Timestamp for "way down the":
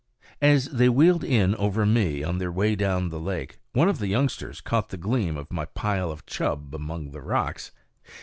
2.51-3.19